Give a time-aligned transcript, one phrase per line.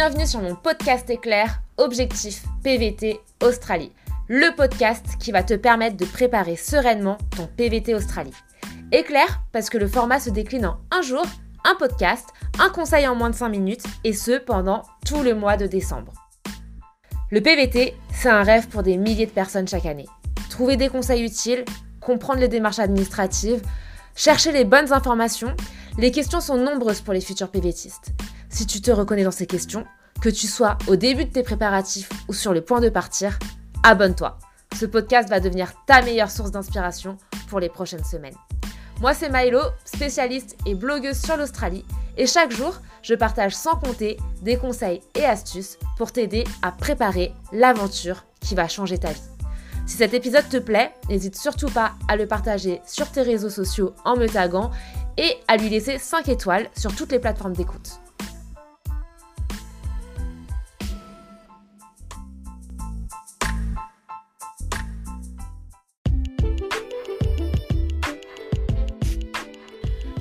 [0.00, 3.90] Bienvenue sur mon podcast éclair Objectif PVT Australie,
[4.28, 8.32] le podcast qui va te permettre de préparer sereinement ton PVT Australie.
[8.92, 11.24] Éclair parce que le format se décline en un jour,
[11.64, 12.28] un podcast,
[12.60, 16.12] un conseil en moins de 5 minutes et ce pendant tout le mois de décembre.
[17.32, 20.06] Le PVT, c'est un rêve pour des milliers de personnes chaque année.
[20.48, 21.64] Trouver des conseils utiles,
[22.00, 23.62] comprendre les démarches administratives,
[24.14, 25.56] chercher les bonnes informations,
[25.98, 28.12] les questions sont nombreuses pour les futurs PVTistes.
[28.50, 29.84] Si tu te reconnais dans ces questions,
[30.20, 33.38] que tu sois au début de tes préparatifs ou sur le point de partir,
[33.82, 34.38] abonne-toi.
[34.78, 37.16] Ce podcast va devenir ta meilleure source d'inspiration
[37.48, 38.34] pour les prochaines semaines.
[39.00, 41.84] Moi, c'est Milo, spécialiste et blogueuse sur l'Australie,
[42.16, 47.32] et chaque jour, je partage sans compter des conseils et astuces pour t'aider à préparer
[47.52, 49.22] l'aventure qui va changer ta vie.
[49.86, 53.94] Si cet épisode te plaît, n'hésite surtout pas à le partager sur tes réseaux sociaux
[54.04, 54.70] en me taguant
[55.16, 58.00] et à lui laisser 5 étoiles sur toutes les plateformes d'écoute.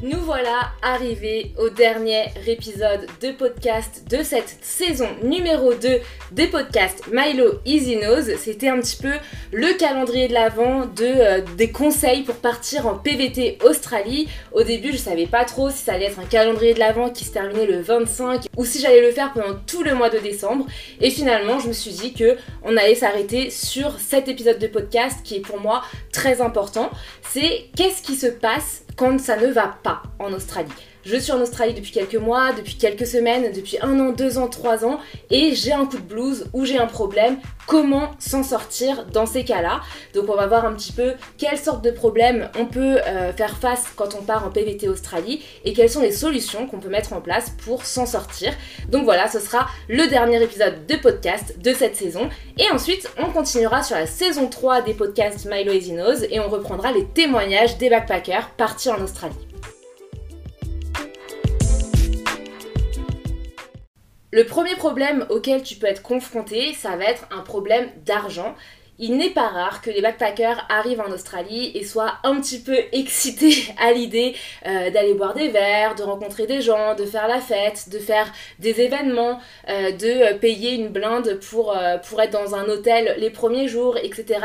[0.08, 6.00] Nous voilà arrivés au dernier épisode de podcast de cette saison numéro 2
[6.32, 8.32] des podcasts Milo Easy Nose.
[8.38, 9.12] C'était un petit peu
[9.52, 14.30] le calendrier de l'avant euh, des conseils pour partir en PVT Australie.
[14.54, 17.26] Au début, je savais pas trop si ça allait être un calendrier de l'avant qui
[17.26, 20.68] se terminait le 25 ou si j'allais le faire pendant tout le mois de décembre.
[21.02, 25.20] Et finalement, je me suis dit que on allait s'arrêter sur cet épisode de podcast
[25.26, 25.84] qui est pour moi
[26.14, 26.92] très important.
[27.30, 30.87] C'est qu'est-ce qui se passe quand ça ne va pas en Australie.
[31.10, 34.50] Je suis en Australie depuis quelques mois, depuis quelques semaines, depuis un an, deux ans,
[34.50, 37.38] trois ans, et j'ai un coup de blues ou j'ai un problème.
[37.66, 39.80] Comment s'en sortir dans ces cas-là?
[40.14, 43.56] Donc on va voir un petit peu quelles sortes de problèmes on peut euh, faire
[43.56, 47.14] face quand on part en PVT Australie et quelles sont les solutions qu'on peut mettre
[47.14, 48.52] en place pour s'en sortir.
[48.90, 52.28] Donc voilà, ce sera le dernier épisode de podcast de cette saison.
[52.58, 56.50] Et ensuite, on continuera sur la saison 3 des podcasts Milo Easy Nose et on
[56.50, 59.47] reprendra les témoignages des backpackers partis en Australie.
[64.38, 68.54] Le premier problème auquel tu peux être confronté, ça va être un problème d'argent.
[69.00, 72.78] Il n'est pas rare que les backpackers arrivent en Australie et soient un petit peu
[72.92, 74.36] excités à l'idée
[74.68, 78.32] euh, d'aller boire des verres, de rencontrer des gens, de faire la fête, de faire
[78.60, 79.40] des événements,
[79.70, 84.40] euh, de payer une blinde pour, euh, être dans un hôtel les premiers jours, etc.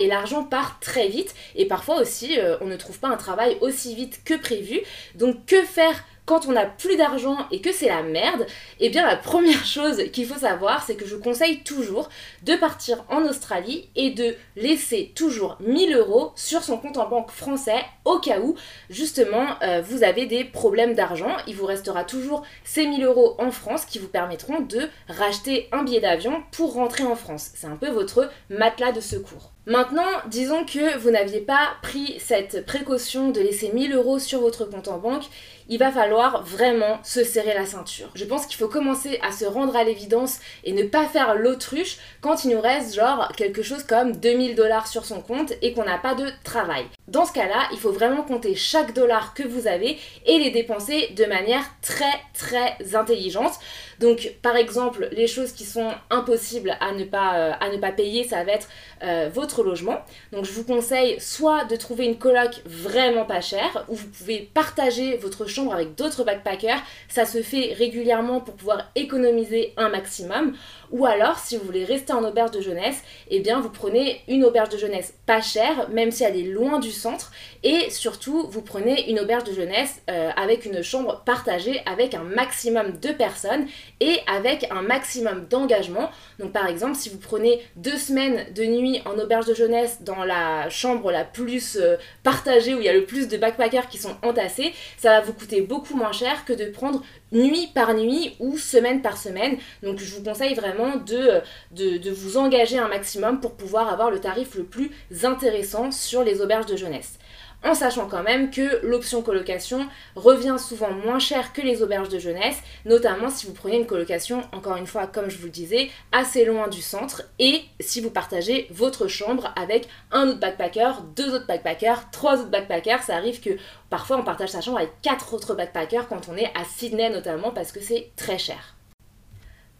[0.00, 3.94] Et l'argent part très vite et parfois aussi on ne trouve pas un travail aussi
[3.94, 4.80] vite que prévu.
[5.14, 8.46] Donc que faire quand on n'a plus d'argent et que c'est la merde,
[8.80, 12.08] eh bien la première chose qu'il faut savoir, c'est que je conseille toujours
[12.44, 17.30] de partir en Australie et de laisser toujours 1000 euros sur son compte en banque
[17.30, 18.54] français au cas où
[18.90, 21.36] justement euh, vous avez des problèmes d'argent.
[21.46, 25.82] Il vous restera toujours ces 1000 euros en France qui vous permettront de racheter un
[25.82, 27.50] billet d'avion pour rentrer en France.
[27.54, 29.52] C'est un peu votre matelas de secours.
[29.64, 34.64] Maintenant, disons que vous n'aviez pas pris cette précaution de laisser 1000 euros sur votre
[34.64, 35.22] compte en banque,
[35.68, 38.10] il va falloir vraiment se serrer la ceinture.
[38.14, 41.98] Je pense qu'il faut commencer à se rendre à l'évidence et ne pas faire l'autruche
[42.20, 45.84] quand il nous reste genre quelque chose comme 2000 dollars sur son compte et qu'on
[45.84, 46.84] n'a pas de travail.
[47.08, 51.08] Dans ce cas-là, il faut vraiment compter chaque dollar que vous avez et les dépenser
[51.16, 53.52] de manière très très intelligente.
[54.00, 57.92] Donc par exemple, les choses qui sont impossibles à ne pas, euh, à ne pas
[57.92, 58.68] payer, ça va être
[59.02, 59.98] euh, votre logement.
[60.32, 64.50] Donc je vous conseille soit de trouver une coloc vraiment pas chère, où vous pouvez
[64.54, 66.80] partager votre chambre avec d'autres backpackers.
[67.08, 70.54] Ça se fait régulièrement pour pouvoir économiser un maximum.
[70.92, 74.44] Ou alors, si vous voulez rester en auberge de jeunesse, eh bien vous prenez une
[74.44, 77.32] auberge de jeunesse pas chère, même si elle est loin du centre.
[77.62, 82.24] Et surtout, vous prenez une auberge de jeunesse euh, avec une chambre partagée avec un
[82.24, 83.66] maximum de personnes
[84.00, 86.10] et avec un maximum d'engagement.
[86.38, 90.24] Donc par exemple, si vous prenez deux semaines de nuit en auberge de jeunesse dans
[90.24, 93.98] la chambre la plus euh, partagée où il y a le plus de backpackers qui
[93.98, 97.02] sont entassés, ça va vous coûter beaucoup moins cher que de prendre
[97.32, 99.56] nuit par nuit ou semaine par semaine.
[99.82, 101.40] Donc je vous conseille vraiment de,
[101.70, 104.90] de, vous engager un maximum pour pouvoir avoir le tarif le plus
[105.24, 107.18] intéressant sur les auberges de jeunesse
[107.64, 109.86] en sachant quand même que l'option colocation
[110.16, 114.42] revient souvent moins cher que les auberges de jeunesse, notamment si vous prenez une colocation,
[114.52, 118.10] encore une fois, comme je vous le disais, assez loin du centre, et si vous
[118.10, 123.40] partagez votre chambre avec un autre backpacker, deux autres backpackers, trois autres backpackers, ça arrive
[123.40, 123.50] que
[123.90, 127.50] parfois on partage sa chambre avec quatre autres backpackers quand on est à Sydney notamment
[127.50, 128.74] parce que c'est très cher.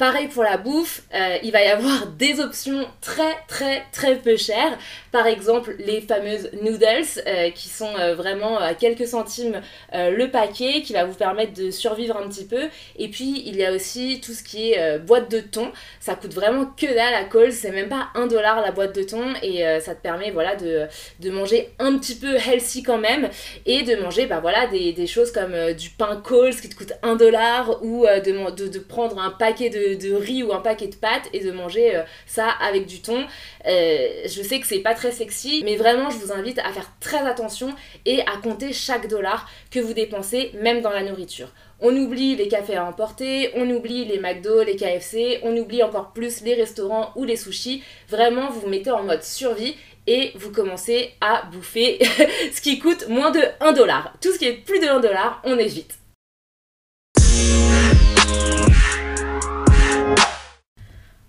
[0.03, 4.37] Pareil pour la bouffe, euh, il va y avoir des options très très très peu
[4.37, 4.77] chères.
[5.13, 9.61] Par exemple, les fameuses noodles euh, qui sont euh, vraiment à quelques centimes
[9.93, 12.69] le paquet, qui va vous permettre de survivre un petit peu.
[12.99, 15.71] Et puis, il y a aussi tout ce qui est boîte de thon.
[16.01, 19.03] Ça coûte vraiment que dalle à Coles, c'est même pas un dollar la boîte de
[19.03, 20.87] thon et ça te permet voilà, de,
[21.21, 23.29] de, manger un petit peu healthy quand même
[23.67, 26.95] et de manger bah, voilà, des, des choses comme du pain Coles qui te coûte
[27.03, 30.89] un dollar ou de, de, de prendre un paquet de de, riz ou un paquet
[30.89, 33.25] de pâtes et de manger euh, ça avec du thon.
[33.67, 36.91] Euh, je sais que c'est pas très sexy, mais vraiment je vous invite à faire
[37.01, 37.75] très attention
[38.07, 41.49] et à compter chaque dollar que vous dépensez, même dans la nourriture.
[41.85, 46.13] On oublie les cafés à emporter, on oublie les McDo, les KFC, on oublie encore
[46.13, 47.83] plus les restaurants ou les sushis.
[48.09, 49.75] Vraiment, vous vous mettez en mode survie
[50.07, 51.99] et vous commencez à bouffer
[52.53, 54.15] ce qui coûte moins de 1 dollar.
[54.21, 55.99] Tout ce qui est plus de 1 dollar, on évite.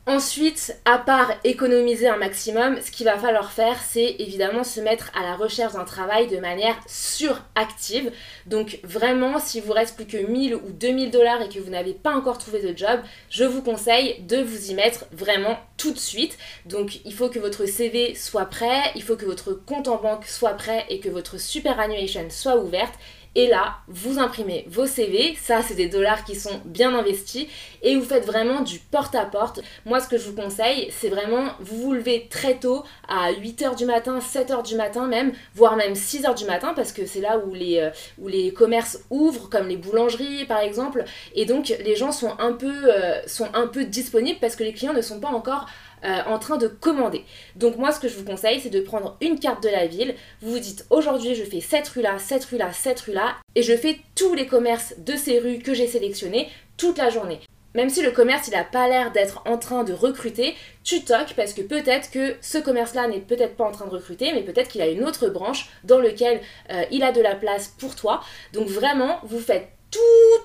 [0.05, 5.09] Ensuite, à part économiser un maximum, ce qu'il va falloir faire, c'est évidemment se mettre
[5.17, 8.11] à la recherche d'un travail de manière suractive.
[8.45, 11.93] Donc vraiment, si vous reste plus que 1000 ou 2000 dollars et que vous n'avez
[11.93, 15.99] pas encore trouvé de job, je vous conseille de vous y mettre vraiment tout de
[15.99, 16.37] suite.
[16.65, 20.25] Donc il faut que votre CV soit prêt, il faut que votre compte en banque
[20.25, 22.93] soit prêt et que votre superannuation soit ouverte.
[23.35, 27.47] Et là, vous imprimez vos CV, ça c'est des dollars qui sont bien investis,
[27.81, 29.61] et vous faites vraiment du porte-à-porte.
[29.85, 33.75] Moi ce que je vous conseille, c'est vraiment vous vous levez très tôt, à 8h
[33.75, 37.39] du matin, 7h du matin même, voire même 6h du matin, parce que c'est là
[37.39, 37.89] où les, euh,
[38.19, 41.03] où les commerces ouvrent, comme les boulangeries par exemple,
[41.33, 44.73] et donc les gens sont un peu, euh, sont un peu disponibles parce que les
[44.73, 45.67] clients ne sont pas encore
[46.03, 47.23] euh, en train de commander.
[47.55, 50.15] Donc moi ce que je vous conseille c'est de prendre une carte de la ville,
[50.41, 53.35] vous vous dites aujourd'hui je fais cette rue là, cette rue là, cette rue là
[53.55, 57.39] et je fais tous les commerces de ces rues que j'ai sélectionnés toute la journée.
[57.75, 61.33] Même si le commerce il a pas l'air d'être en train de recruter, tu toques
[61.35, 64.69] parce que peut-être que ce commerce-là n'est peut-être pas en train de recruter, mais peut-être
[64.69, 66.41] qu'il a une autre branche dans laquelle
[66.71, 68.21] euh, il a de la place pour toi.
[68.53, 69.99] Donc vraiment, vous faites tout,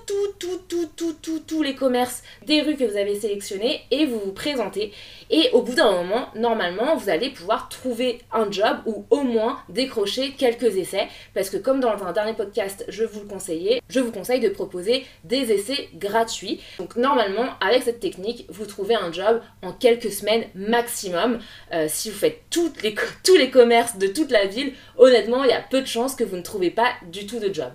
[0.05, 4.05] tout, tout, tout, tout, tout, tous les commerces des rues que vous avez sélectionnés et
[4.05, 4.93] vous vous présentez.
[5.31, 9.59] Et au bout d'un moment, normalement, vous allez pouvoir trouver un job ou au moins
[9.67, 11.07] décrocher quelques essais.
[11.33, 14.49] Parce que comme dans un dernier podcast, je vous le conseillais, je vous conseille de
[14.49, 16.61] proposer des essais gratuits.
[16.77, 21.39] Donc normalement, avec cette technique, vous trouvez un job en quelques semaines maximum.
[21.73, 25.61] Euh, si vous faites tous les commerces de toute la ville, honnêtement, il y a
[25.61, 27.71] peu de chances que vous ne trouvez pas du tout de job.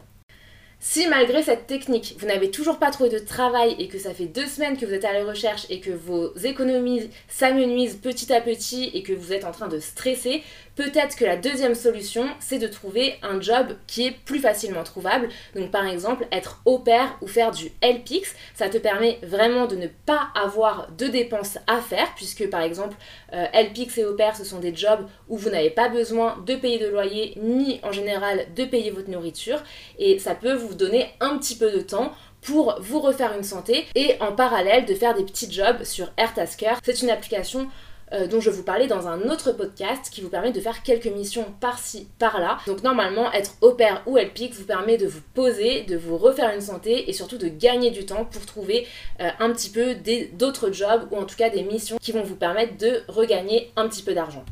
[0.87, 4.27] Si malgré cette technique, vous n'avez toujours pas trouvé de travail et que ça fait
[4.27, 8.43] deux semaines que vous êtes à la recherche et que vos économies s'amenuisent petit à
[8.43, 10.43] petit et que vous êtes en train de stresser,
[10.77, 15.29] Peut-être que la deuxième solution, c'est de trouver un job qui est plus facilement trouvable.
[15.55, 19.77] Donc par exemple, être au pair ou faire du LPX, ça te permet vraiment de
[19.77, 22.97] ne pas avoir de dépenses à faire, puisque par exemple,
[23.33, 26.57] euh, LPX et au pair, ce sont des jobs où vous n'avez pas besoin de
[26.57, 29.63] payer de loyer, ni en général de payer votre nourriture,
[29.99, 32.13] et ça peut vous donner un petit peu de temps
[32.43, 36.75] pour vous refaire une santé et en parallèle de faire des petits jobs sur Airtasker.
[36.85, 37.69] C'est une application
[38.15, 41.07] euh, dont je vous parlais dans un autre podcast qui vous permet de faire quelques
[41.07, 42.59] missions par-ci, par-là.
[42.67, 46.55] Donc normalement, être au pair ou LPX vous permet de vous poser, de vous refaire
[46.55, 48.87] une santé et surtout de gagner du temps pour trouver
[49.21, 49.95] euh, un petit peu
[50.33, 53.89] d'autres jobs ou en tout cas des missions qui vont vous permettre de regagner un
[53.89, 54.45] petit peu d'argent.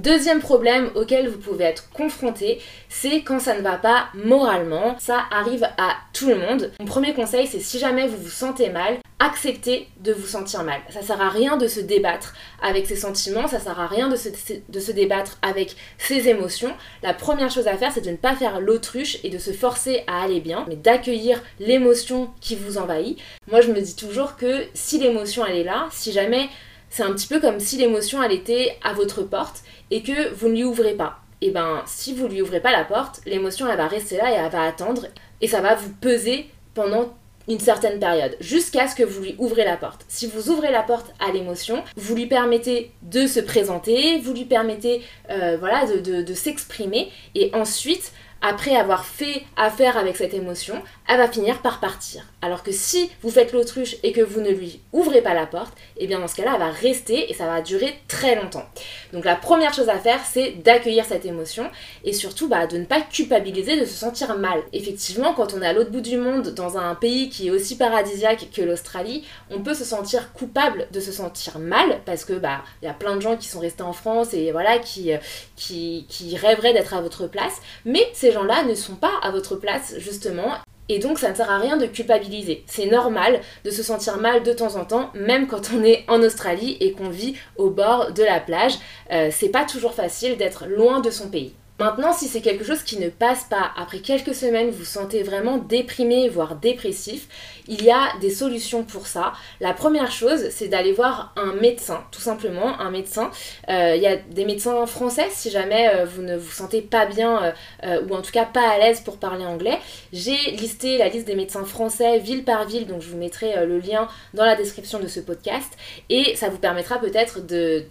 [0.00, 2.58] Deuxième problème auquel vous pouvez être confronté,
[2.88, 4.96] c'est quand ça ne va pas moralement.
[4.98, 6.72] Ça arrive à tout le monde.
[6.80, 10.80] Mon premier conseil, c'est si jamais vous vous sentez mal, acceptez de vous sentir mal.
[10.88, 12.32] Ça sert à rien de se débattre
[12.62, 14.30] avec ses sentiments, ça sert à rien de se,
[14.66, 16.72] de se débattre avec ses émotions.
[17.02, 20.04] La première chose à faire, c'est de ne pas faire l'autruche et de se forcer
[20.06, 23.18] à aller bien, mais d'accueillir l'émotion qui vous envahit.
[23.50, 26.48] Moi, je me dis toujours que si l'émotion elle est là, si jamais
[26.90, 30.48] c'est un petit peu comme si l'émotion elle était à votre porte et que vous
[30.48, 31.20] ne lui ouvrez pas.
[31.42, 34.30] Et eh ben si vous lui ouvrez pas la porte, l'émotion elle va rester là
[34.30, 35.06] et elle va attendre
[35.40, 37.14] et ça va vous peser pendant
[37.48, 40.04] une certaine période, jusqu'à ce que vous lui ouvrez la porte.
[40.08, 44.44] Si vous ouvrez la porte à l'émotion, vous lui permettez de se présenter, vous lui
[44.44, 51.18] permettez euh, voilà, de s'exprimer, et ensuite, après avoir fait affaire avec cette émotion, elle
[51.18, 52.24] va finir par partir.
[52.42, 55.74] Alors que si vous faites l'autruche et que vous ne lui ouvrez pas la porte,
[55.98, 58.64] eh bien dans ce cas-là, elle va rester et ça va durer très longtemps.
[59.12, 61.70] Donc la première chose à faire, c'est d'accueillir cette émotion
[62.02, 64.62] et surtout bah, de ne pas culpabiliser, de se sentir mal.
[64.72, 67.76] Effectivement, quand on est à l'autre bout du monde, dans un pays qui est aussi
[67.76, 72.62] paradisiaque que l'Australie, on peut se sentir coupable de se sentir mal parce que bah
[72.80, 75.18] il y a plein de gens qui sont restés en France et voilà qui, euh,
[75.56, 77.60] qui, qui rêveraient d'être à votre place.
[77.84, 80.54] Mais ces gens-là ne sont pas à votre place justement
[80.90, 82.64] et donc ça ne sert à rien de culpabiliser.
[82.66, 86.20] C'est normal de se sentir mal de temps en temps, même quand on est en
[86.20, 88.74] Australie et qu'on vit au bord de la plage.
[89.12, 91.54] Euh, c'est pas toujours facile d'être loin de son pays.
[91.80, 95.56] Maintenant, si c'est quelque chose qui ne passe pas, après quelques semaines, vous sentez vraiment
[95.56, 97.26] déprimé, voire dépressif,
[97.68, 99.32] il y a des solutions pour ça.
[99.60, 103.30] La première chose, c'est d'aller voir un médecin, tout simplement, un médecin.
[103.70, 107.06] Euh, il y a des médecins français, si jamais euh, vous ne vous sentez pas
[107.06, 109.78] bien, euh, ou en tout cas pas à l'aise pour parler anglais.
[110.12, 113.78] J'ai listé la liste des médecins français ville par ville, donc je vous mettrai le
[113.78, 115.72] lien dans la description de ce podcast,
[116.10, 117.86] et ça vous permettra peut-être de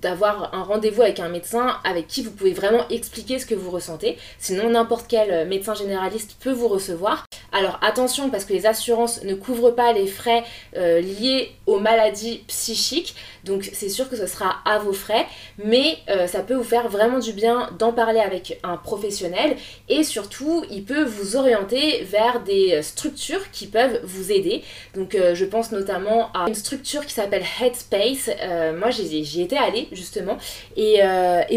[0.00, 3.70] d'avoir un rendez-vous avec un médecin avec qui vous pouvez vraiment expliquer ce que vous
[3.70, 4.18] ressentez.
[4.38, 7.24] Sinon, n'importe quel médecin généraliste peut vous recevoir.
[7.52, 10.44] Alors attention parce que les assurances ne couvrent pas les frais
[10.76, 13.14] euh, liés aux maladies psychiques.
[13.44, 15.26] Donc c'est sûr que ce sera à vos frais.
[15.62, 19.56] Mais euh, ça peut vous faire vraiment du bien d'en parler avec un professionnel.
[19.88, 24.62] Et surtout, il peut vous orienter vers des structures qui peuvent vous aider.
[24.94, 28.30] Donc euh, je pense notamment à une structure qui s'appelle Headspace.
[28.76, 30.38] moi j'y étais allée justement.
[30.76, 31.00] Et,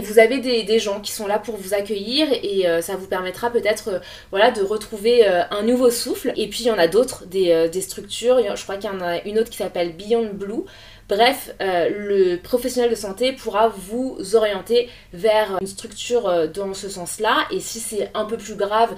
[0.02, 2.28] vous avez des, gens qui sont là pour vous accueillir.
[2.44, 6.34] Et ça vous permettra peut-être voilà, de retrouver un nouveau souffle.
[6.36, 8.40] Et puis il y en a d'autres, des, euh, structures.
[8.56, 10.64] Je crois qu'il y en a une autre qui s'appelle Beyond Blue.
[11.10, 16.90] Bref, euh, le professionnel de santé pourra vous orienter vers une structure euh, dans ce
[16.90, 17.46] sens-là.
[17.52, 18.96] Et si c'est un peu plus grave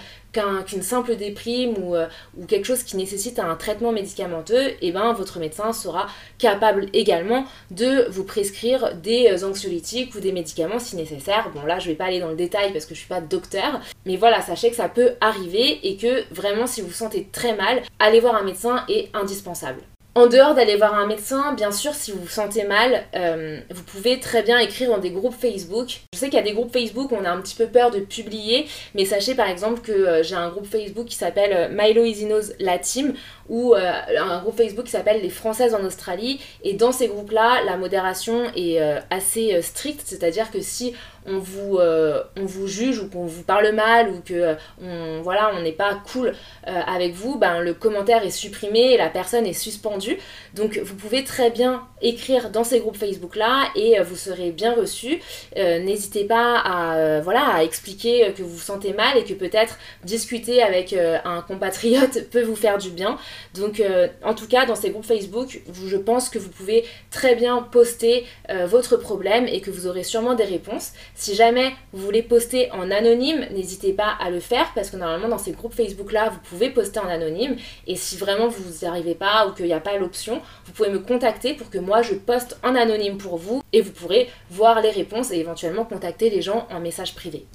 [0.66, 4.92] qu'une simple déprime ou, euh, ou, quelque chose qui nécessite un traitement médicamenteux, et eh
[4.92, 10.96] ben, votre médecin sera capable également de vous prescrire des anxiolytiques ou des médicaments si
[10.96, 11.52] nécessaire.
[11.54, 13.82] Bon là, je vais pas aller dans le détail parce que je suis pas docteur,
[14.06, 17.56] mais voilà, sachez que ça peut arriver et que vraiment, si vous vous sentez très
[17.56, 19.82] mal, aller voir un médecin est indispensable.
[20.18, 23.84] En dehors d'aller voir un médecin, bien sûr, si vous vous sentez mal, euh, vous
[23.84, 26.00] pouvez très bien écrire dans des groupes Facebook.
[26.14, 27.92] Je sais qu'il y a des groupes Facebook où on a un petit peu peur
[27.92, 31.68] de publier, mais sachez par exemple que euh, j'ai un groupe Facebook qui s'appelle euh,
[31.70, 33.14] Milo Isinos La Team,
[33.50, 36.40] ou un groupe Facebook qui s'appelle Les Françaises en Australie.
[36.64, 38.80] Et dans ces groupes-là, la modération est
[39.12, 40.96] assez stricte, c'est-à-dire que si
[41.28, 45.52] on vous, euh, on vous juge ou qu'on vous parle mal ou que euh, voilà,
[45.56, 46.34] on n'est pas cool
[46.68, 50.18] euh, avec vous, ben, le commentaire est supprimé et la personne est suspendue.
[50.54, 54.74] Donc vous pouvez très bien écrire dans ces groupes Facebook là et vous serez bien
[54.74, 55.20] reçu.
[55.56, 60.62] N'hésitez pas à, voilà, à expliquer que vous vous sentez mal et que peut-être discuter
[60.62, 63.18] avec un compatriote peut vous faire du bien.
[63.54, 63.82] Donc
[64.24, 68.26] en tout cas dans ces groupes Facebook, je pense que vous pouvez très bien poster
[68.66, 70.94] votre problème et que vous aurez sûrement des réponses.
[71.18, 75.30] Si jamais vous voulez poster en anonyme, n'hésitez pas à le faire parce que normalement
[75.30, 77.56] dans ces groupes Facebook là, vous pouvez poster en anonyme.
[77.88, 80.90] Et si vraiment vous n'y arrivez pas ou qu'il n'y a pas l'option, vous pouvez
[80.90, 84.82] me contacter pour que moi je poste en anonyme pour vous et vous pourrez voir
[84.82, 87.46] les réponses et éventuellement contacter les gens en message privé.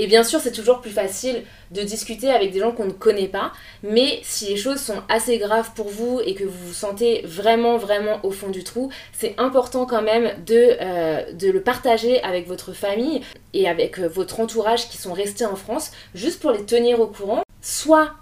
[0.00, 3.26] Et bien sûr, c'est toujours plus facile de discuter avec des gens qu'on ne connaît
[3.26, 3.50] pas,
[3.82, 7.78] mais si les choses sont assez graves pour vous et que vous vous sentez vraiment,
[7.78, 12.72] vraiment au fond du trou, c'est important quand même de, euh, le partager avec votre
[12.72, 13.22] famille
[13.54, 17.08] et avec euh, votre entourage qui sont restés en France, juste pour les tenir au
[17.08, 17.42] courant.
[17.60, 18.12] Soit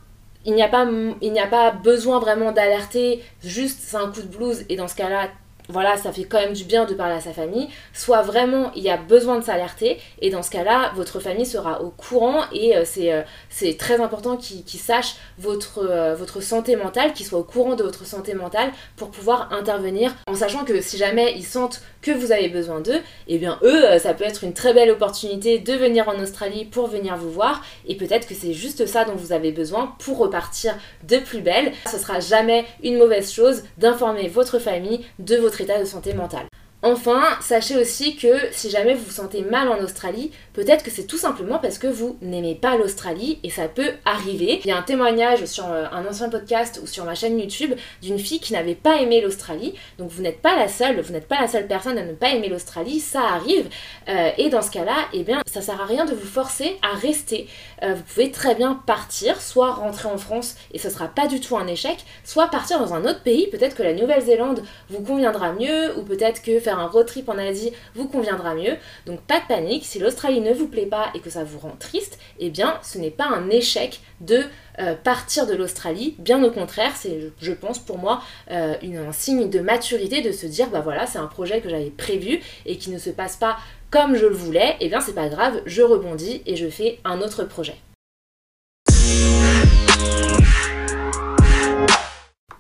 [0.47, 4.65] il n'y a, pas, a pas besoin vraiment d'alerter, juste c'est un coup de blues
[4.71, 5.29] et dans ce cas-là,
[5.69, 8.83] voilà, ça fait quand même du bien de parler à sa famille, soit vraiment il
[8.83, 12.77] y a besoin de s'alerter, et dans ce cas-là, votre famille sera au courant, et
[12.77, 17.45] euh, euh, c'est très important qu'ils sachent votre, euh, votre santé mentale, qu'ils soient au
[17.45, 21.83] courant de votre santé mentale pour pouvoir intervenir, en sachant que si jamais ils sentent
[22.03, 24.91] que vous avez besoin d'eux, et eh bien eux, ça peut être une très belle
[24.91, 29.05] opportunité de venir en Australie pour venir vous voir, et peut-être que c'est juste ça
[29.05, 31.73] dont vous avez besoin pour repartir de plus belle.
[31.91, 36.47] Ce sera jamais une mauvaise chose d'informer votre famille de votre état de santé mentale.
[36.89, 41.09] Enfin, sachez aussi que si jamais vous vous sentez mal en Australie, peut-être que c'est
[41.09, 44.61] tout simplement parce que vous n'aimez pas l'Australie et ça peut arriver.
[44.63, 47.73] Il y a un témoignage sur euh, un ancien podcast ou sur ma chaîne YouTube
[48.03, 49.75] d'une fille qui n'avait pas aimé l'Australie.
[49.99, 52.29] Donc vous n'êtes pas la seule, vous n'êtes pas la seule personne à ne pas
[52.29, 53.69] aimer l'Australie, ça arrive.
[54.09, 56.97] Euh, et dans ce cas-là, eh bien, ça sert à rien de vous forcer à
[56.97, 57.49] rester.
[57.83, 61.41] Euh, vous pouvez très bien partir, soit rentrer en France et ce sera pas du
[61.41, 63.49] tout un échec, soit partir dans un autre pays.
[63.49, 67.39] Peut-être que la Nouvelle-Zélande vous conviendra mieux ou peut-être que faire un road trip en
[67.39, 68.77] Asie vous conviendra mieux.
[69.07, 71.77] Donc pas de panique, si l'Australie ne vous plaît pas et que ça vous rend
[71.79, 74.43] triste, eh bien ce n'est pas un échec de
[74.79, 76.17] euh, partir de l'Australie.
[76.19, 80.47] Bien au contraire, c'est je pense pour moi euh, un signe de maturité de se
[80.47, 83.57] dire bah voilà, c'est un projet que j'avais prévu et qui ne se passe pas
[83.91, 87.21] comme je le voulais, eh bien c'est pas grave, je rebondis et je fais un
[87.21, 87.77] autre projet.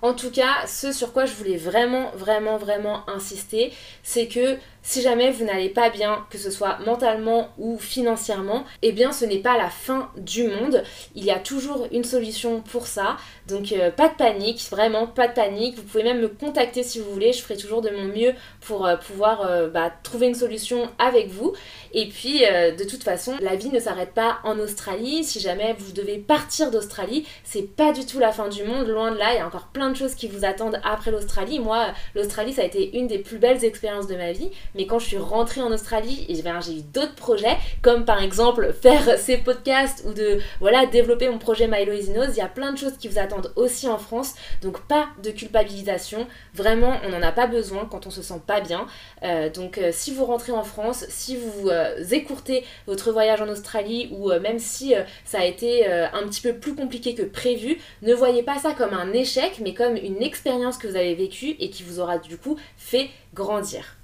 [0.06, 3.72] En tout cas, ce sur quoi je voulais vraiment, vraiment, vraiment insister,
[4.04, 8.92] c'est que si jamais vous n'allez pas bien, que ce soit mentalement ou financièrement, eh
[8.92, 10.84] bien ce n'est pas la fin du monde.
[11.16, 13.16] Il y a toujours une solution pour ça.
[13.48, 15.74] Donc euh, pas de panique, vraiment pas de panique.
[15.74, 17.32] Vous pouvez même me contacter si vous voulez.
[17.32, 21.30] Je ferai toujours de mon mieux pour euh, pouvoir euh, bah, trouver une solution avec
[21.30, 21.52] vous.
[21.92, 25.24] Et puis de toute façon, la vie ne s'arrête pas en Australie.
[25.24, 28.86] Si jamais vous devez partir d'Australie, c'est pas du tout la fin du monde.
[28.86, 31.58] Loin de là, il y a encore plein de choses qui vous attendent après l'Australie.
[31.58, 34.98] Moi, l'Australie, ça a été une des plus belles expériences de ma vie mais quand
[34.98, 39.38] je suis rentrée en Australie, ben, j'ai eu d'autres projets, comme par exemple faire ces
[39.38, 42.96] podcasts ou de voilà développer mon projet Milo Easy Il y a plein de choses
[42.98, 46.26] qui vous attendent aussi en France, donc pas de culpabilisation.
[46.54, 48.86] Vraiment, on n'en a pas besoin quand on se sent pas bien.
[49.22, 53.48] Euh, donc euh, si vous rentrez en France, si vous euh, écourtez votre voyage en
[53.48, 58.14] Australie ou même si ça a été un petit peu plus compliqué que prévu, ne
[58.14, 61.70] voyez pas ça comme un échec, mais comme une expérience que vous avez vécue et
[61.70, 63.96] qui vous aura du coup fait grandir.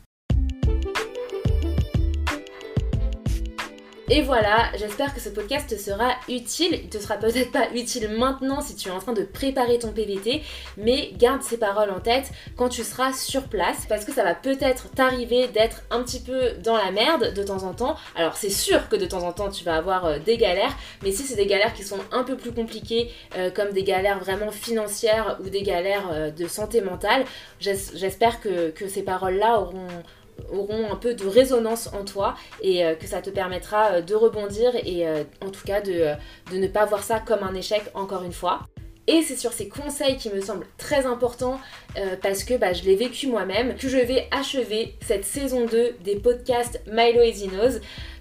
[4.15, 6.79] Et voilà, j'espère que ce podcast te sera utile.
[6.83, 9.91] Il te sera peut-être pas utile maintenant si tu es en train de préparer ton
[9.91, 10.43] PVT,
[10.77, 14.35] mais garde ces paroles en tête quand tu seras sur place parce que ça va
[14.35, 17.97] peut-être t'arriver d'être un petit peu dans la merde de temps en temps.
[18.15, 21.11] Alors c'est sûr que de temps en temps tu vas avoir euh, des galères, mais
[21.11, 24.51] si c'est des galères qui sont un peu plus compliquées, euh, comme des galères vraiment
[24.51, 27.25] financières ou des galères euh, de santé mentale,
[27.61, 29.89] j'espère que, que ces paroles-là auront
[30.53, 34.15] auront un peu de résonance en toi et euh, que ça te permettra euh, de
[34.15, 36.15] rebondir et euh, en tout cas de,
[36.53, 38.61] ne pas voir ça comme un échec encore une fois.
[39.09, 41.59] Et c'est sur ces conseils qui me semblent très importants
[42.23, 46.15] parce que bah, je l'ai vécu moi-même que je vais achever cette saison 2 des
[46.21, 47.51] podcasts Milo Easy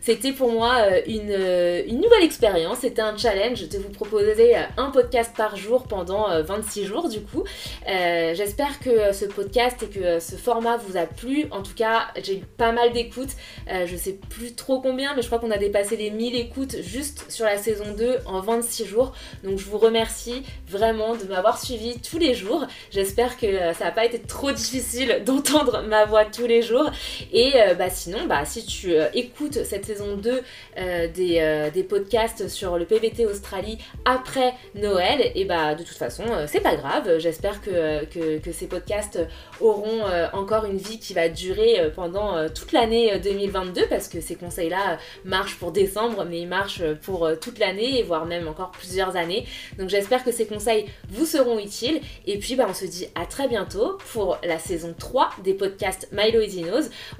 [0.01, 4.61] c'était pour moi euh, euh, une, nouvelle expérience, c'était un challenge de vous proposer euh,
[4.77, 7.43] un podcast par jour pendant 26 jours du coup.
[7.85, 11.45] J'espère que ce podcast et que ce format vous a plu.
[11.51, 13.31] En tout cas, j'ai eu pas mal d'écoutes.
[13.67, 17.25] je sais plus trop combien, mais je crois qu'on a dépassé les 1000 écoutes juste
[17.29, 19.13] sur la saison 2 en 26 jours.
[19.43, 22.65] Donc je vous remercie vraiment de m'avoir suivi tous les jours.
[22.89, 26.89] J'espère que ça n'a pas été trop difficile d'entendre ma voix tous les jours.
[27.31, 32.77] Et bah, sinon, bah, si tu écoutes cette saison 2 euh, euh, des, podcasts sur
[32.77, 37.17] le PVT Australie après Noël, et bah de toute façon, euh, c'est pas grave.
[37.19, 39.19] J'espère que, que, ces podcasts
[39.59, 40.01] auront
[40.33, 45.57] encore une vie qui va durer pendant toute l'année 2022 parce que ces conseils-là marchent
[45.57, 49.45] pour décembre, mais ils marchent pour toute l'année et voire même encore plusieurs années.
[49.77, 52.01] Donc j'espère que ces conseils vous seront utiles.
[52.25, 56.09] Et puis bah, on se dit à très bientôt pour la saison 3 des podcasts
[56.11, 56.65] Milo Easy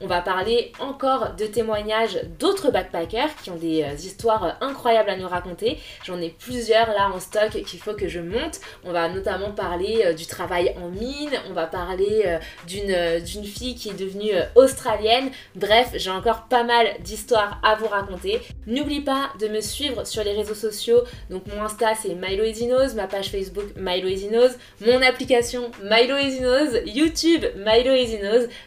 [0.01, 5.09] On va parler encore de témoignages d'autres backpackers qui ont des euh, histoires euh, incroyables
[5.09, 5.79] à nous raconter.
[6.03, 8.59] J'en ai plusieurs là en stock qu'il faut que je monte.
[8.83, 13.89] On va notamment parler euh, du travail en mine, on va parler d'une fille qui
[13.89, 15.31] est devenue australienne.
[15.55, 18.41] Bref, j'ai encore pas mal d'histoires à vous raconter.
[18.67, 21.03] N'oublie pas de me suivre sur les réseaux sociaux.
[21.29, 22.43] Donc mon Insta c'est Milo
[22.95, 24.09] ma page Facebook Milo
[24.85, 26.17] mon application Milo
[26.85, 27.93] YouTube Milo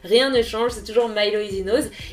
[0.03, 1.39] Rien ne change, c'est toujours Milo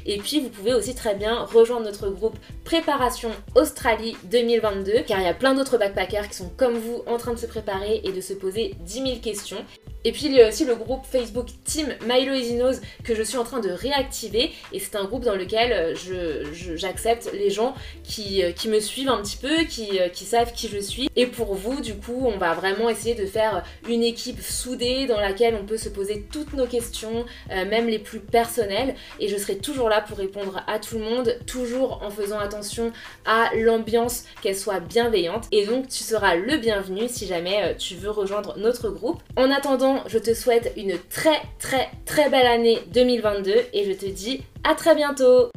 [0.05, 5.25] Et puis vous pouvez aussi très bien rejoindre notre groupe Préparation Australie 2022 car il
[5.25, 8.11] y a plein d'autres backpackers qui sont comme vous en train de se préparer et
[8.11, 9.65] de se poser 10 000 questions.
[10.03, 12.57] Et puis il y a aussi le groupe Facebook Team Milo Easy
[13.03, 16.43] que je suis en train de réactiver et c'est un groupe dans lequel euh,
[16.75, 20.67] j'accepte les gens qui, euh, qui, me suivent un petit peu, euh, qui, savent qui
[20.69, 21.09] je suis.
[21.15, 25.19] Et pour vous, du coup, on va vraiment essayer de faire une équipe soudée dans
[25.19, 28.95] laquelle on peut se poser toutes nos questions, même les plus personnelles.
[29.19, 32.91] Et je serai toujours là pour répondre à tout le monde, toujours en faisant attention
[33.25, 35.47] à l'ambiance, qu'elle soit bienveillante.
[35.51, 39.21] Et donc tu seras le bienvenu si jamais tu veux rejoindre notre groupe.
[39.35, 44.05] En attendant, je te souhaite une très très très belle année 2022 et je te
[44.05, 45.51] dis à très bientôt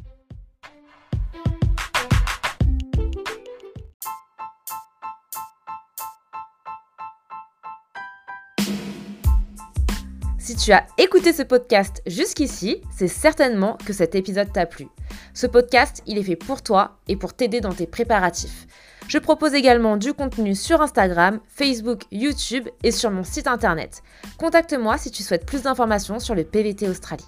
[10.57, 14.87] Si tu as écouté ce podcast jusqu'ici, c'est certainement que cet épisode t'a plu.
[15.35, 18.69] Ce podcast, il est fait pour toi et pour t'aider dans tes préparatifs.
[19.09, 24.05] Je propose également du contenu sur Instagram, Facebook, YouTube et sur mon site internet.
[24.39, 27.27] Contacte-moi si tu souhaites plus d'informations sur le PVT Australie.